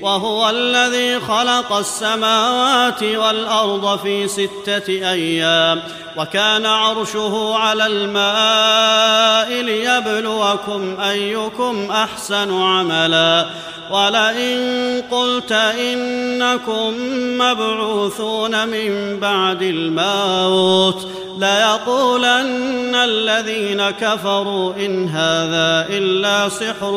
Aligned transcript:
وهو 0.00 0.50
الذي 0.50 1.20
خلق 1.20 1.72
السماوات 1.72 3.02
والأرض 3.02 3.98
في 3.98 4.28
ستة 4.28 4.88
أيام 4.88 5.82
وكان 6.16 6.66
عرشه 6.66 7.54
على 7.54 7.86
الماء 7.86 9.62
ليبلوكم 9.62 11.00
أيكم 11.00 11.90
أحسن 11.90 12.62
عملا. 12.62 13.46
ولئن 13.90 15.02
قلت 15.10 15.52
إنكم 15.52 16.94
مبعوثون 17.38 18.68
من 18.68 19.20
بعد 19.20 19.62
الموت 19.62 21.08
ليقولن 21.38 22.94
الذين 22.94 23.90
كفروا 23.90 24.74
إن 24.76 25.08
هذا 25.08 25.86
إلا 25.90 26.48
سحر 26.48 26.92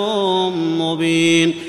مبين. 0.56 1.69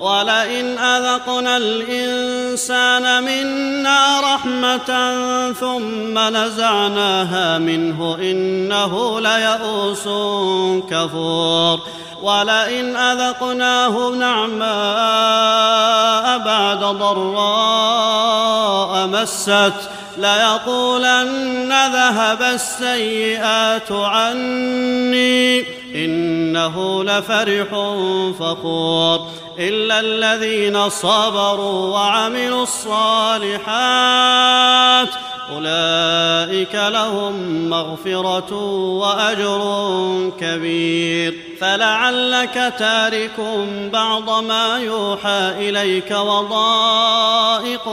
ولئن 0.00 0.78
أذقنا 0.78 1.56
الإنسان 1.56 3.22
منا 3.22 4.20
رحمة 4.20 4.86
ثم 5.52 6.18
نزعناها 6.18 7.58
منه 7.58 8.16
إنه 8.20 9.20
ليئوس 9.20 10.04
كفور. 10.90 11.80
ولئن 12.22 12.96
أذقناه 12.96 14.10
نعماء 14.10 14.68
بعد 16.38 16.78
ضراء 16.78 17.86
مست. 19.06 19.72
ليقولن 20.18 21.72
ذهب 21.92 22.42
السيئات 22.42 23.92
عني 23.92 25.64
إنه 25.94 27.04
لفرح 27.04 27.68
فخور. 28.40 29.26
إلا 29.60 30.00
الذين 30.00 30.88
صبروا 30.88 31.88
وعملوا 31.88 32.62
الصالحات 32.62 33.60
أولئك 35.52 36.74
لهم 36.74 37.68
مغفرة 37.70 38.54
وأجر 38.98 39.62
كبير. 40.40 41.34
فلعلك 41.60 42.74
تارك 42.78 43.40
بعض 43.92 44.44
ما 44.44 44.78
يوحى 44.78 45.52
إليك 45.58 46.10
وضائق 46.10 47.88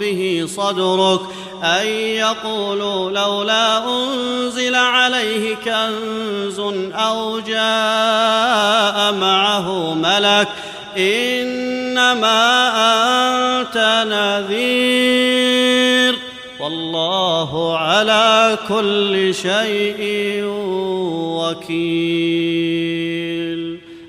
به 0.00 0.46
صدرك 0.56 1.20
أن 1.62 1.86
يقولوا 1.86 3.10
لولا 3.10 3.84
أنزل 3.88 4.74
عليه 4.74 5.54
كنز 5.54 6.60
أو 6.94 7.40
جاء 7.40 9.12
معه 9.12 9.94
ملك 9.94 10.48
إنما 11.00 12.40
أنت 13.60 13.76
نذير 14.08 16.14
والله 16.60 17.78
على 17.78 18.58
كل 18.68 19.34
شيء 19.34 20.00
وكيل. 21.40 22.80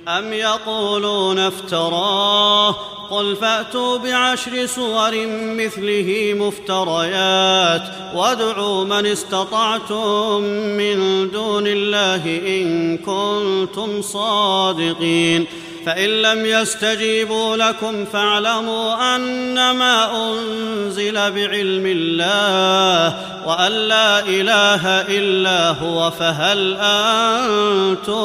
أم 0.07 0.33
يقولون 0.33 1.39
افتراه؟ 1.39 2.75
قل 3.11 3.35
فأتوا 3.35 3.97
بعشر 3.97 4.65
سور 4.65 5.27
مثله 5.27 6.35
مفتريات 6.37 7.81
وادعوا 8.15 8.85
من 8.85 9.05
استطعتم 9.05 10.41
من 10.77 11.29
دون 11.31 11.67
الله 11.67 12.39
إن 12.47 12.97
كنتم 12.97 14.01
صادقين. 14.01 15.45
فإن 15.85 16.09
لم 16.09 16.45
يستجيبوا 16.45 17.57
لكم 17.57 18.05
فاعلموا 18.05 19.15
أنما 19.15 20.27
أنزل 20.27 21.13
بعلم 21.13 21.85
الله 21.85 23.15
وأن 23.45 23.71
لا 23.71 24.19
إله 24.19 24.87
إلا 24.87 25.69
هو 25.69 26.11
فهل 26.11 26.77
أنتم 26.81 28.21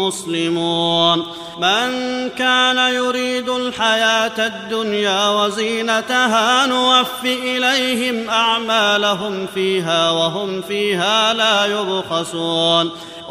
مسلمون 0.00 1.26
من 1.58 2.28
كان 2.38 2.94
يريد 2.94 3.48
الحياة 3.48 4.46
الدنيا 4.46 5.28
وزينتها 5.28 6.66
نوف 6.66 7.24
إليهم 7.24 8.30
أعمالهم 8.30 9.46
فيها 9.54 10.10
وهم 10.10 10.62
فيها 10.62 11.34
لا 11.34 11.66
يبخسون 11.66 12.90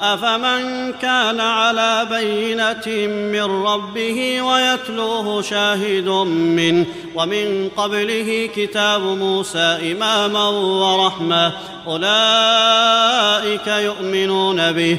أفمن 0.00 0.92
كان 0.92 1.40
على 1.40 2.06
بينة 2.10 3.06
من 3.06 3.66
ربه 3.66 4.42
ويتلوه 4.42 5.42
شاهد 5.42 6.08
منه 6.28 6.86
ومن 7.14 7.68
قبله 7.76 8.50
كتاب 8.56 9.00
موسى 9.02 9.92
إماما 9.92 10.48
ورحمة 10.48 11.52
أولئك 11.86 13.66
يؤمنون 13.66 14.72
به 14.72 14.98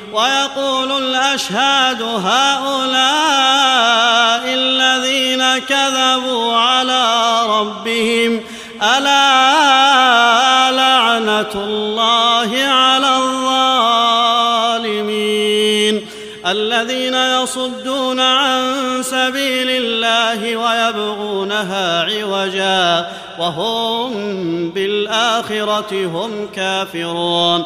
ويقول 0.13 0.91
الأشهاد 0.91 2.01
هؤلاء 2.01 3.11
الذين 4.45 5.57
كذبوا 5.57 6.55
على 6.55 7.31
ربهم 7.47 8.41
ألا 8.97 10.71
لعنة 10.71 11.51
الله 11.55 12.63
على 12.65 13.17
الظالمين؟ 13.17 15.01
الذين 16.47 17.15
يصدون 17.15 18.19
عن 18.19 19.03
سبيل 19.03 19.69
الله 19.69 20.55
ويبغونها 20.57 22.03
عوجا 22.03 23.11
وهم 23.39 24.11
بالآخرة 24.69 26.05
هم 26.05 26.47
كافرون. 26.55 27.65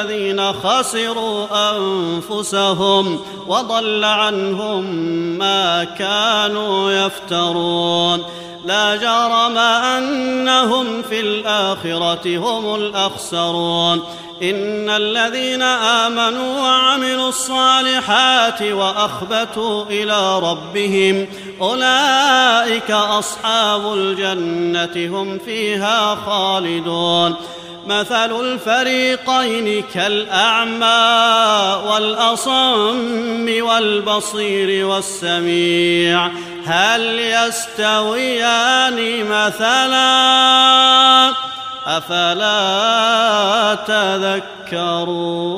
الذين 0.00 0.52
خسروا 0.52 1.46
أنفسهم 1.76 3.20
وضل 3.46 4.04
عنهم 4.04 4.84
ما 5.38 5.84
كانوا 5.84 6.92
يفترون. 6.92 8.24
لا 8.64 8.96
جرم 8.96 9.58
أنهم 9.58 11.02
في 11.02 11.20
الآخرة 11.20 12.38
هم 12.38 12.74
الأخسرون. 12.74 14.02
إن 14.42 14.90
الذين 14.90 15.62
آمنوا 15.62 16.60
وعملوا 16.60 17.28
الصالحات 17.28 18.62
وأخبتوا 18.62 19.84
إلى 19.84 20.38
ربهم 20.38 21.26
أولئك 21.60 22.90
أصحاب 22.90 23.92
الجنة 23.94 25.20
هم 25.20 25.38
فيها 25.38 26.14
خالدون. 26.26 27.34
مثل 27.88 28.40
الفريقين 28.40 29.84
كالأعمى 29.94 31.08
والأصم 31.90 33.48
والبصير 33.60 34.86
والسميع 34.86 36.30
هل 36.66 37.18
يستويان 37.18 39.24
مثلا؟ 39.24 40.08
أفلا 41.86 43.74
تذكرون؟ 43.86 45.57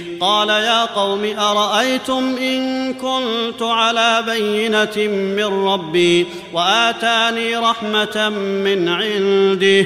قال 0.21 0.49
يا 0.49 0.85
قوم 0.85 1.25
أرأيتم 1.39 2.37
إن 2.37 2.93
كنت 2.93 3.61
على 3.61 4.23
بينة 4.27 5.07
من 5.07 5.65
ربي 5.67 6.27
وآتاني 6.53 7.57
رحمة 7.57 8.29
من 8.63 8.89
عنده 8.89 9.85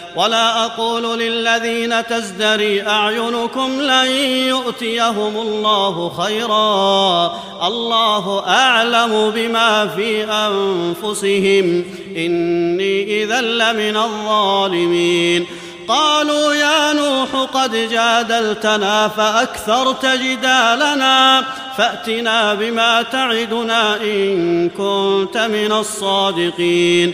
ولا 0.15 0.65
أقول 0.65 1.19
للذين 1.19 2.07
تزدري 2.07 2.87
أعينكم 2.87 3.81
لن 3.81 4.07
يؤتيهم 4.47 5.37
الله 5.37 6.09
خيرا. 6.09 7.39
الله 7.67 8.43
أعلم 8.47 9.31
بما 9.35 9.87
في 9.87 10.23
أنفسهم. 10.23 11.85
إني 12.17 13.23
إذا 13.23 13.41
لمن 13.41 13.97
الظالمين. 13.97 15.45
قالوا 15.87 16.53
يا 16.53 16.93
نوح 16.93 17.29
قد 17.53 17.89
جادلتنا 17.91 19.07
فأكثرت 19.07 20.05
جدالنا. 20.05 21.43
فأتنا 21.77 22.53
بما 22.53 23.01
تعدنا 23.01 23.95
إن 23.95 24.69
كنت 24.69 25.37
من 25.37 25.71
الصادقين. 25.71 27.13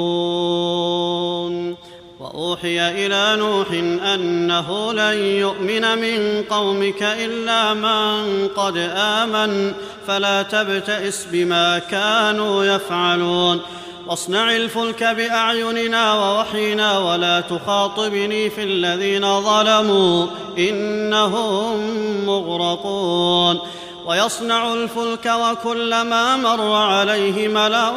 أوحي 2.61 3.05
إلى 3.05 3.35
نوح 3.39 3.67
أنه 4.13 4.93
لن 4.93 5.17
يؤمن 5.17 5.97
من 5.97 6.43
قومك 6.49 7.03
إلا 7.03 7.73
من 7.73 8.47
قد 8.47 8.77
آمن 8.95 9.73
فلا 10.07 10.41
تبتئس 10.41 11.27
بما 11.31 11.79
كانوا 11.79 12.65
يفعلون. 12.65 13.61
واصنع 14.07 14.55
الفلك 14.55 15.03
بأعيننا 15.03 16.13
ووحينا 16.13 16.97
ولا 16.97 17.41
تخاطبني 17.41 18.49
في 18.49 18.63
الذين 18.63 19.41
ظلموا 19.41 20.27
إنهم 20.57 21.79
مغرقون. 22.25 23.59
ويصنع 24.05 24.73
الفلك 24.73 25.25
وكلما 25.25 26.37
مر 26.37 26.73
عليه 26.73 27.47
ملأ 27.47 27.91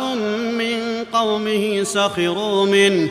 من 0.58 1.04
قومه 1.12 1.82
سخروا 1.82 2.66
منه. 2.66 3.10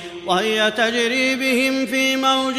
وهي 0.31 0.71
تجري 0.71 1.35
بهم 1.35 1.85
في 1.85 2.15
موج 2.15 2.55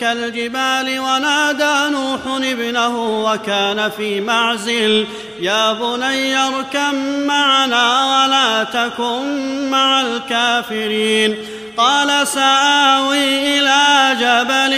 كالجبال 0.00 0.98
ونادى 1.00 1.94
نوح 1.94 2.20
ابنه 2.26 3.22
وكان 3.24 3.90
في 3.96 4.20
معزل 4.20 5.06
يا 5.40 5.72
بني 5.72 6.36
اركب 6.38 6.94
معنا 7.26 8.04
ولا 8.04 8.64
تكن 8.64 9.70
مع 9.70 10.00
الكافرين 10.00 11.36
قال 11.76 12.26
سآوي 12.28 13.58
إلى 13.58 14.16
جبل 14.20 14.72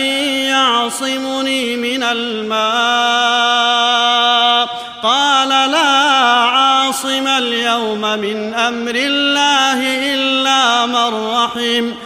يعصمني 0.50 1.76
من 1.76 2.02
الماء 2.02 2.56
قال 5.02 5.48
لا 5.48 5.88
عاصم 6.40 7.26
اليوم 7.26 8.00
من 8.00 8.54
أمر 8.54 8.94
الله 8.94 10.12
إلا 10.14 10.86
من 10.86 11.30
رحم 11.30 12.05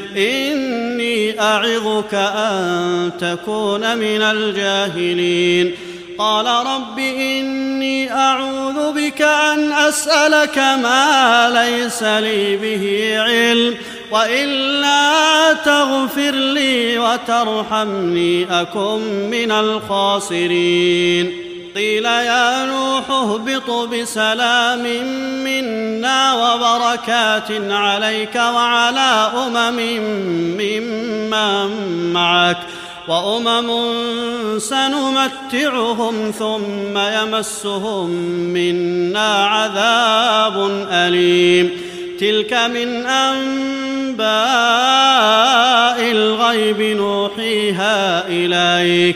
إني 0.17 1.41
أعظك 1.41 2.13
أن 2.13 3.11
تكون 3.19 3.97
من 3.97 4.21
الجاهلين. 4.21 5.75
قال 6.17 6.45
رب 6.45 6.99
إني 6.99 8.11
أعوذ 8.13 8.93
بك 8.93 9.21
أن 9.21 9.71
أسألك 9.71 10.57
ما 10.57 11.49
ليس 11.53 12.03
لي 12.03 12.57
به 12.57 13.13
علم 13.21 13.75
وإلا 14.11 15.53
تغفر 15.53 16.31
لي 16.31 16.97
وترحمني 16.99 18.61
أكن 18.61 19.29
من 19.29 19.51
الخاسرين. 19.51 21.33
قيل 21.75 22.05
يا 22.05 22.65
نوح 22.65 23.09
اهبط 23.09 23.71
بسلام 23.71 24.83
منا 25.43 26.33
وبركات 26.33 27.51
عليك 27.71 28.35
وعلى 28.35 29.31
أمم 29.37 29.77
ممن 30.57 31.69
معك 32.13 32.57
وأمم 33.07 33.69
سنمتعهم 34.59 36.31
ثم 36.39 36.97
يمسهم 36.97 38.09
منا 38.53 39.45
عذاب 39.45 40.85
أليم 40.91 41.71
تلك 42.19 42.53
من 42.53 43.05
أنباء 43.05 44.21
الغيب 46.11 46.81
نوحيها 46.81 48.27
إليك 48.27 49.15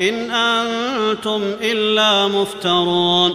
إن 0.00 0.30
أنتم 0.30 1.42
إلا 1.60 2.28
مفترون 2.28 3.34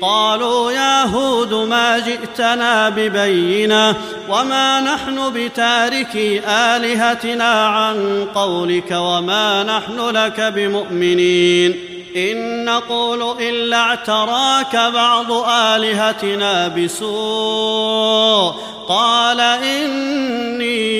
قالوا 0.00 0.72
يا 0.72 1.04
هود 1.04 1.54
ما 1.54 1.98
جئتنا 1.98 2.88
ببينة 2.88 3.94
وما 4.28 4.80
نحن 4.80 5.32
بتاركي 5.32 6.40
آلهتنا 6.48 7.66
عن 7.66 8.26
قولك 8.34 8.90
وما 8.90 9.62
نحن 9.62 10.08
لك 10.10 10.40
بمؤمنين 10.40 11.95
إن 12.16 12.64
نقول 12.64 13.22
إلا 13.40 13.76
اعتراك 13.76 14.76
بعض 14.76 15.32
آلهتنا 15.48 16.68
بسوء. 16.68 18.54
قال 18.88 19.40
إني 19.40 20.96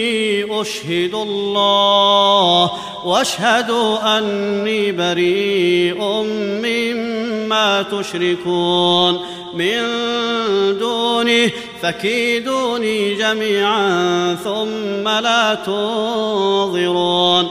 أشهد 0.61 1.14
الله 1.14 2.70
واشهدوا 3.04 4.18
أني 4.18 4.92
بريء 4.92 6.04
مما 6.62 7.82
تشركون. 7.82 9.20
من 9.54 9.82
دونه 10.78 11.50
فكيدوني 11.82 13.14
جميعا 13.14 14.37
ثم 14.44 15.08
لا 15.08 15.54
تنظرون. 15.54 17.50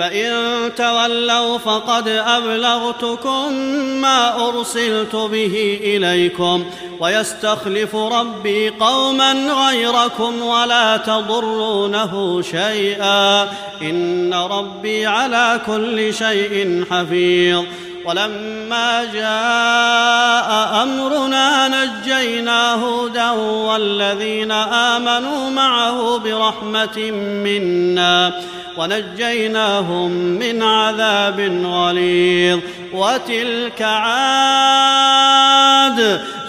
فإن 0.00 0.30
تولوا 0.76 1.58
فقد 1.58 2.08
أبلغتكم 2.08 3.52
ما 4.00 4.48
أرسلت 4.48 5.16
به 5.16 5.80
إليكم 5.82 6.64
ويستخلف 7.00 7.96
ربي 7.96 8.68
قوما 8.68 9.32
غيركم 9.32 10.42
ولا 10.42 10.96
تضرونه 10.96 12.42
شيئا 12.42 13.42
إن 13.82 14.34
ربي 14.34 15.06
على 15.06 15.60
كل 15.66 16.14
شيء 16.14 16.84
حفيظ 16.90 17.64
ولما 18.04 19.04
جاء 19.04 20.82
أمرنا 20.82 21.68
نجينا 21.68 22.74
هودا 22.74 23.30
والذين 23.30 24.52
آمنوا 24.52 25.50
معه 25.50 26.18
برحمة 26.18 27.10
منا 27.44 28.32
ونجيناهم 28.76 30.10
من 30.10 30.62
عذاب 30.62 31.40
غليظ. 31.64 32.60
وتلك 32.92 33.82
عاد 33.82 35.00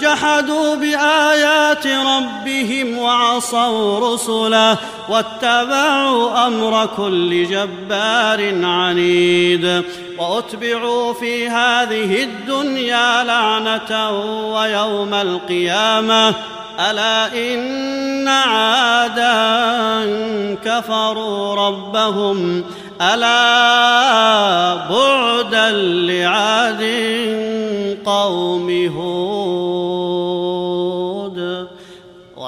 جحدوا 0.02 0.76
بآيات 0.76 1.88
ربهم 1.88 2.98
وعصوا 2.98 4.14
رسله 4.14 4.78
واتبعوا 5.10 6.48
أمر 6.48 6.90
كل 6.98 7.46
جبار 7.46 8.66
عنيد. 8.66 9.84
وأتبعوا 10.18 11.14
في 11.14 11.50
هذه 11.50 12.24
الدنيا 12.24 13.24
لعنة 13.24 14.10
ويوم 14.54 15.14
القيامة. 15.14 16.34
ألا 16.90 17.34
إن 17.54 18.28
عادا 18.28 19.32
كفروا 20.66 21.56
ربهم 21.56 22.64
ألا 23.02 24.76
بعدا 24.90 25.72
لعاد 25.72 26.84
قوم 28.06 28.88
هود 28.98 30.11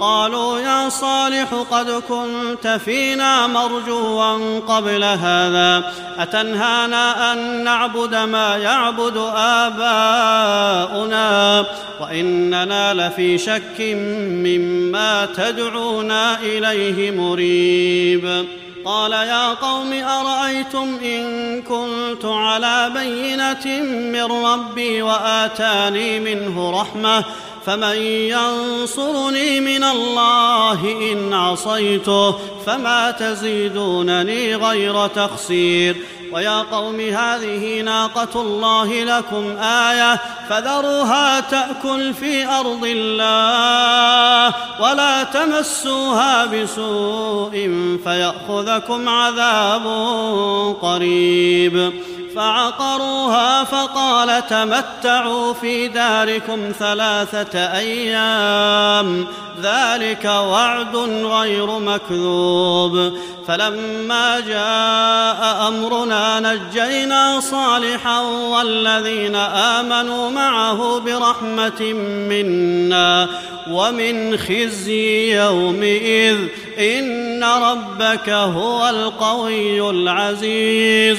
قالوا 0.00 0.58
يا 0.58 0.88
صالح 0.88 1.54
قد 1.70 1.90
كنت 1.90 2.80
فينا 2.84 3.46
مرجوا 3.46 4.60
قبل 4.60 5.04
هذا 5.04 5.92
أتنهانا 6.18 7.32
أن 7.32 7.64
نعبد 7.64 8.14
ما 8.14 8.56
يعبد 8.56 9.16
آباؤنا؟ 9.36 11.16
وإننا 12.00 12.94
لفي 12.94 13.38
شك 13.38 13.80
مما 13.80 15.26
تدعونا 15.36 16.40
إليه 16.40 17.10
مريب. 17.10 18.46
قال 18.84 19.12
يا 19.12 19.54
قوم 19.54 19.92
أرأيتم 19.92 20.98
إن 21.04 21.62
كنت 21.62 22.24
على 22.24 22.90
بينة 22.94 23.82
من 24.12 24.44
ربي 24.46 25.02
وآتاني 25.02 26.20
منه 26.20 26.80
رحمة؟ 26.80 27.24
فمن 27.66 27.96
ينصرني 27.96 29.60
من 29.60 29.84
الله 29.84 31.12
إن 31.12 31.32
عصيته 31.34 32.34
فما 32.66 33.10
تزيدونني 33.10 34.54
غير 34.54 35.06
تخسير. 35.06 35.96
ويا 36.32 36.62
قوم 36.62 37.00
هذه 37.00 37.80
ناقة 37.80 38.40
الله 38.40 39.04
لكم 39.04 39.56
آية 39.58 40.20
فذروها 40.48 41.40
تأكل 41.40 42.14
في 42.14 42.46
أرض 42.46 42.84
الله 42.84 44.54
ولا 44.80 45.22
تمسوها 45.22 46.46
بسوء 46.46 47.70
فيأخذكم 48.04 49.08
عذاب 49.08 49.86
قريب. 50.82 51.92
فعقروها 52.36 53.64
فقال 53.64 54.46
تمتعوا 54.46 55.52
في 55.52 55.88
داركم 55.88 56.72
ثلاثة 56.78 57.58
أيام 57.58 59.26
ذلك 59.62 60.24
وعد 60.24 60.96
غير 61.24 61.78
مكذوب. 61.78 63.18
فلما 63.48 64.40
جاء 64.40 65.68
أمرنا 65.68 66.40
نجينا 66.40 67.40
صالحا 67.40 68.20
والذين 68.20 69.36
آمنوا 69.36 70.30
معه 70.30 71.00
برحمة 71.00 71.92
منا 72.28 73.28
ومن 73.70 74.38
خزي 74.38 75.36
يومئذ 75.36 76.38
إن 76.78 77.44
ربك 77.44 78.28
هو 78.30 78.88
القوي 78.88 79.90
العزيز. 79.90 81.18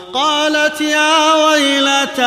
قالت 0.13 0.81
يا 0.81 1.33
ويلتى 1.33 2.23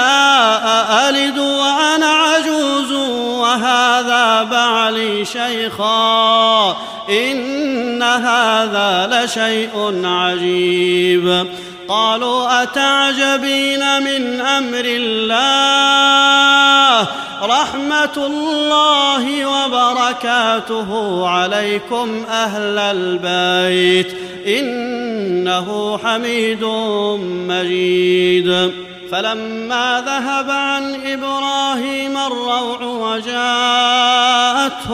أألد 0.64 1.38
وأنا 1.38 2.06
عجوز 2.06 2.92
وهذا 3.40 4.42
بعلي 4.42 5.24
شيخا 5.24 6.76
إن 7.08 8.02
هذا 8.02 9.08
لشيء 9.12 10.00
عجيب 10.04 11.46
قالوا 11.88 12.62
أتعجبين 12.62 14.02
من 14.02 14.40
أمر 14.40 14.84
الله 14.84 16.04
رحمة 17.42 18.16
الله 18.16 19.46
وبركاته 19.46 20.90
عليكم 21.28 22.24
أهل 22.30 22.78
البيت. 22.78 24.16
إنه 24.46 25.98
حميد 26.04 26.64
مجيد. 27.48 28.72
فلما 29.12 30.02
ذهب 30.06 30.50
عن 30.50 31.06
إبراهيم 31.06 32.16
الروع 32.16 32.82
وجاءته 32.82 33.40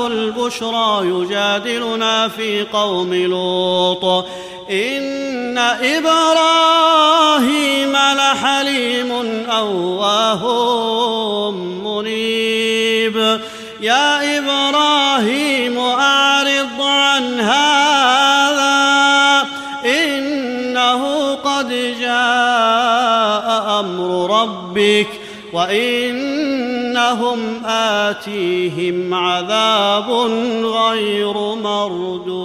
البشرى 0.06 1.00
يجادلنا 1.04 2.28
في 2.28 2.66
قوم 2.72 3.14
لوط. 3.14 4.26
إن 4.70 5.58
إبراهيم 5.58 7.92
لحليم 7.92 9.10
اواه 9.50 10.09
ربك 24.80 25.08
وإنهم 25.52 27.38
آتيهم 27.66 29.14
عذاب 29.14 30.10
غير 30.64 31.34
مردود. 31.54 32.40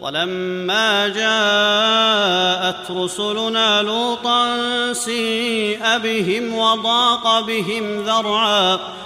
ولما 0.00 1.08
جاءت 1.08 2.90
رسلنا 2.90 3.82
لوطا 3.82 4.56
سيء 4.92 5.98
بهم 5.98 6.54
وضاق 6.54 7.40
بهم 7.40 8.02
ذرعا 8.02 8.78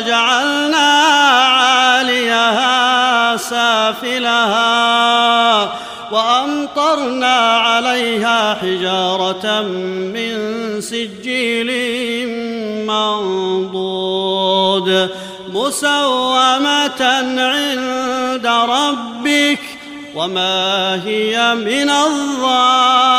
جعلنا 0.00 1.02
عاليها 1.42 3.36
سافلها 3.36 4.72
وأمطرنا 6.12 7.36
عليها 7.56 8.54
حجارة 8.54 9.62
من 9.62 10.34
سجيل 10.80 11.70
منضود 12.86 14.42
مسومة 15.48 17.02
عند 17.38 18.46
ربك 18.46 19.58
وما 20.14 21.00
هي 21.04 21.54
من 21.54 21.90
الظالمين 21.90 23.12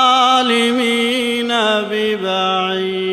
ببعيد. 1.92 3.12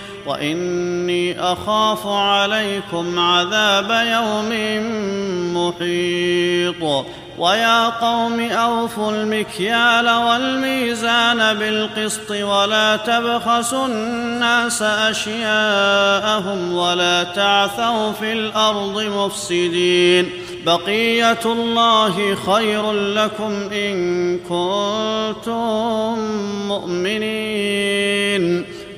واني 0.25 1.39
اخاف 1.39 2.07
عليكم 2.07 3.19
عذاب 3.19 3.91
يوم 3.91 4.51
محيط 5.55 7.05
ويا 7.37 7.89
قوم 7.89 8.39
اوفوا 8.39 9.11
المكيال 9.11 10.09
والميزان 10.09 11.53
بالقسط 11.53 12.31
ولا 12.31 12.95
تبخسوا 12.95 13.85
الناس 13.87 14.81
اشياءهم 14.81 16.73
ولا 16.73 17.23
تعثوا 17.23 18.11
في 18.11 18.33
الأرض 18.33 19.01
مفسدين 19.01 20.29
بقيه 20.65 21.39
الله 21.45 22.35
خير 22.35 22.91
لكم 22.91 23.69
ان 23.73 24.37
كنتم 24.39 26.19
مؤمنين 26.67 28.65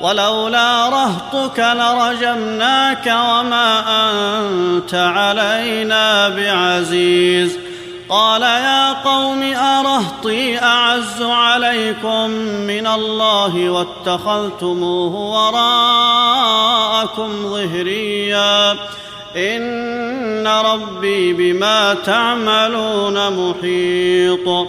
ولولا 0.00 0.88
رهطك 0.88 1.58
لرجمناك 1.58 3.06
وما 3.06 3.84
أنت 3.88 4.94
علينا 4.94 6.28
بعزيز. 6.28 7.58
قال 8.08 8.42
يا 8.42 8.92
قوم 8.92 9.42
أرهطي 9.42 10.58
أعز 10.58 11.22
عليكم 11.22 12.30
من 12.66 12.86
الله 12.86 13.70
واتخذتموه 13.70 15.14
وراءكم 15.94 17.28
ظهريا. 17.42 18.76
إن 19.36 20.46
ربي 20.46 21.32
بما 21.32 21.94
تعملون 21.94 23.30
محيط. 23.30 24.68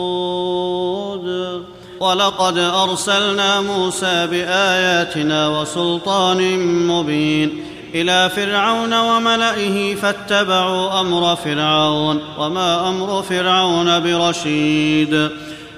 ولقد 2.01 2.57
أرسلنا 2.57 3.61
موسى 3.61 4.27
بآياتنا 4.27 5.47
وسلطان 5.47 6.59
مبين 6.87 7.63
إلى 7.95 8.29
فرعون 8.29 8.93
وملئه 8.93 9.95
فاتبعوا 9.95 10.99
أمر 10.99 11.35
فرعون 11.35 12.21
وما 12.37 12.89
أمر 12.89 13.21
فرعون 13.21 13.99
برشيد 13.99 15.29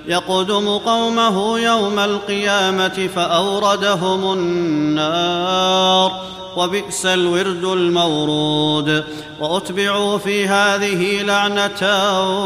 يقدم 0.08 0.78
قومه 0.78 1.60
يوم 1.60 2.00
القيامة 2.00 3.10
فأوردهم 3.16 4.34
النار 4.34 6.12
وبئس 6.58 7.06
الورد 7.06 7.64
المورود. 7.64 9.04
وأتبعوا 9.40 10.18
في 10.18 10.48
هذه 10.48 11.22
لعنة 11.22 11.82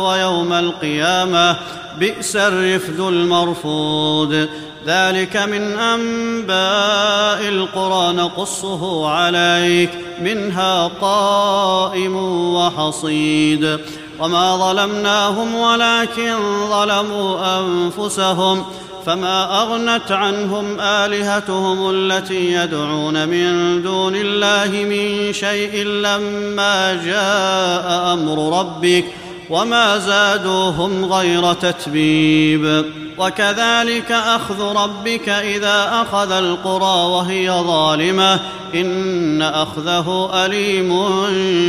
ويوم 0.07 0.53
القيامة 0.53 1.55
بئس 1.99 2.35
الرفد 2.35 2.99
المرفود. 2.99 4.49
ذلك 4.85 5.37
من 5.37 5.79
أنباء 5.79 7.49
القرى 7.49 8.13
نقصه 8.13 9.09
عليك 9.09 9.89
منها 10.21 10.87
قائم 11.01 12.15
وحصيد. 12.55 13.79
وما 14.19 14.57
ظلمناهم 14.57 15.55
ولكن 15.55 16.35
ظلموا 16.69 17.59
انفسهم 17.59 18.65
فما 19.05 19.61
اغنت 19.61 20.11
عنهم 20.11 20.79
الهتهم 20.79 21.89
التي 21.89 22.53
يدعون 22.53 23.27
من 23.27 23.81
دون 23.81 24.15
الله 24.15 24.85
من 24.85 25.33
شيء 25.33 25.83
لما 25.83 26.93
جاء 27.05 28.13
أمر 28.13 28.59
ربك 28.59 29.05
وما 29.49 29.97
زادوهم 29.97 31.13
غير 31.13 31.53
تتبيب 31.53 32.85
وكذلك 33.17 34.11
اخذ 34.11 34.61
ربك 34.61 35.29
اذا 35.29 35.89
اخذ 36.01 36.31
القرى 36.31 37.09
وهي 37.11 37.51
ظالمه 37.51 38.39
ان 38.75 39.41
اخذه 39.41 40.29
اليم 40.33 41.05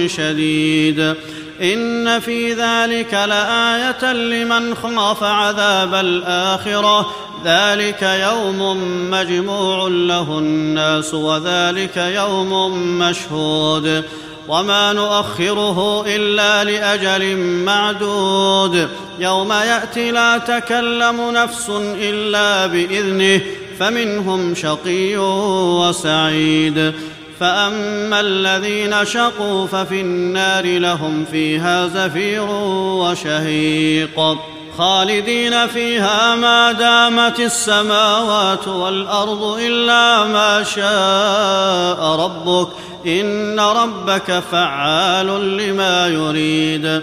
شديد 0.08 1.14
إن 1.62 2.20
في 2.20 2.52
ذلك 2.52 3.14
لآية 3.14 4.12
لمن 4.12 4.74
خاف 4.74 5.22
عذاب 5.22 5.94
الآخرة. 5.94 7.10
ذلك 7.44 8.02
يوم 8.02 8.60
مجموع 9.10 9.88
له 9.88 10.38
الناس 10.38 11.14
وذلك 11.14 11.96
يوم 11.96 12.72
مشهود. 12.98 14.04
وما 14.48 14.92
نؤخره 14.92 16.04
إلا 16.06 16.64
لأجل 16.64 17.36
معدود. 17.64 18.88
يوم 19.18 19.52
يأتي 19.52 20.10
لا 20.10 20.38
تكلم 20.38 21.30
نفس 21.30 21.70
إلا 22.00 22.66
بإذنه 22.66 23.40
فمنهم 23.78 24.54
شقي 24.54 25.16
وسعيد. 25.16 26.92
فاما 27.40 28.20
الذين 28.20 29.04
شقوا 29.04 29.66
ففي 29.66 30.00
النار 30.00 30.78
لهم 30.78 31.24
فيها 31.24 31.86
زفير 31.86 32.46
وشهيق 32.50 34.38
خالدين 34.78 35.66
فيها 35.66 36.34
ما 36.34 36.72
دامت 36.72 37.40
السماوات 37.40 38.68
والارض 38.68 39.42
الا 39.42 40.24
ما 40.24 40.62
شاء 40.62 42.20
ربك 42.24 42.68
ان 43.06 43.60
ربك 43.60 44.42
فعال 44.52 45.56
لما 45.56 46.06
يريد 46.06 47.02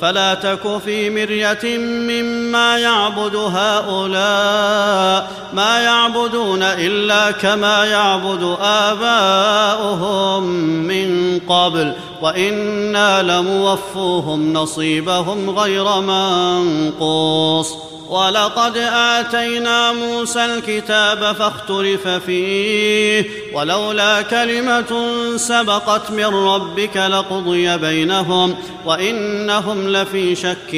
فلا 0.00 0.34
تك 0.34 0.78
في 0.84 1.10
مرية 1.10 1.78
مما 1.78 2.78
يعبد 2.78 3.36
هؤلاء 3.36 5.30
ما 5.52 5.80
يعبدون 5.80 6.62
إلا 6.62 7.30
كما 7.30 7.84
يعبد 7.84 8.56
آباؤهم 8.62 10.42
من 10.62 11.40
قبل 11.48 11.92
وإنا 12.22 13.22
لموفوهم 13.22 14.52
نصيبهم 14.52 15.50
غير 15.50 16.00
منقوص. 16.00 17.74
ولقد 18.08 18.76
آتينا 18.92 19.92
موسى 19.92 20.44
الكتاب 20.44 21.36
فاختلف 21.36 22.08
فيه 22.08 23.24
ولولا 23.54 24.22
كلمة 24.22 25.06
سبقت 25.36 26.10
من 26.10 26.24
ربك 26.24 26.96
لقضي 26.96 27.76
بينهم 27.76 28.54
وإنهم 28.84 29.88
لفي 29.88 30.34
شك 30.34 30.74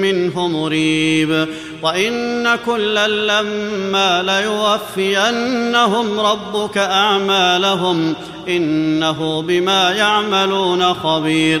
منه 0.00 0.48
مريب 0.48 1.48
وإن 1.82 2.56
كلا 2.66 3.08
لما 3.08 4.22
ليوفينهم 4.96 6.20
ربك 6.20 6.78
أعمالهم 6.78 8.14
إنه 8.48 9.42
بما 9.42 9.92
يعملون 9.92 10.94
خبير. 10.94 11.60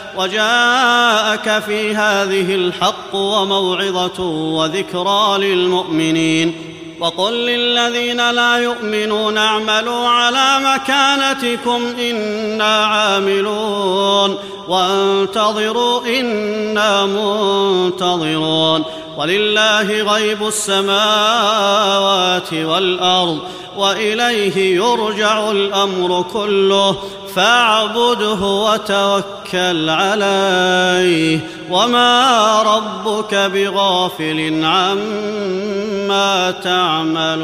وجاءك 0.17 1.63
في 1.65 1.95
هذه 1.95 2.55
الحق 2.55 3.15
وموعظة 3.15 4.23
وذكرى 4.23 5.37
للمؤمنين. 5.37 6.55
وقل 6.99 7.33
للذين 7.33 8.31
لا 8.31 8.57
يؤمنون 8.57 9.37
اعملوا 9.37 10.07
على 10.07 10.59
مكانتكم 10.59 11.81
إنا 11.99 12.85
عاملون. 12.85 14.37
وانتظروا 14.67 16.19
إنا 16.19 17.05
منتظرون. 17.05 18.83
ولله 19.17 20.01
غيب 20.01 20.47
السماوات 20.47 22.53
والأرض 22.53 23.39
وإليه 23.77 24.75
يرجع 24.75 25.51
الأمر 25.51 26.25
كله. 26.33 26.95
فاعبده 27.35 28.41
وتوكل 28.45 29.89
عليه. 29.89 31.39
وما 31.71 32.61
ربك 32.61 33.35
بغافل 33.35 34.65
عما 34.65 36.51
تعملون. 36.51 37.41